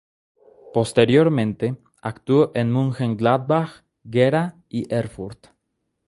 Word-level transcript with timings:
Posteriormente 0.73 1.77
actuó 2.01 2.51
en 2.55 2.71
Mönchengladbach, 2.71 3.83
Gera 4.11 4.55
y 4.67 4.91
Erfurt. 4.91 5.49